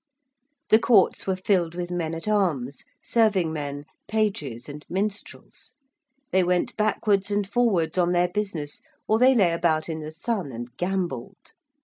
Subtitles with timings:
[0.69, 5.75] The courts were filled with men at arms, serving men, pages, and minstrels.
[6.31, 10.51] They went backwards and forwards on their business or they lay about in the sun
[10.51, 11.51] and gambled.